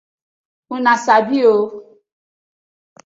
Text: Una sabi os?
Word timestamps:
Una 0.77 0.93
sabi 1.03 1.43
os? 1.53 1.69